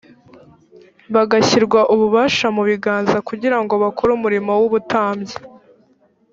[1.13, 5.35] bagashyirwa ububasha mu biganza kugira ngo bakore umurimo w’ubutambyi